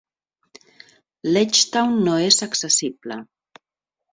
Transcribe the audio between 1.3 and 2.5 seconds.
Leechtown no és